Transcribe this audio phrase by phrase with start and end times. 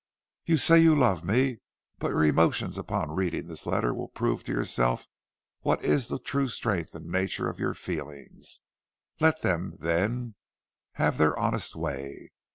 [0.45, 1.59] You say you love me,
[1.99, 5.05] but your emotions upon reading this letter will prove to yourself
[5.59, 8.61] what is the true strength and nature of your feelings.
[9.19, 10.33] Let them, then,
[10.93, 12.31] have their honest way.